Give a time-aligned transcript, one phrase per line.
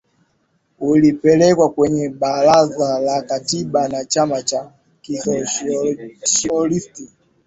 [0.79, 7.03] ulipelekwa kwenye baraza la katiba na chama cha kisociolist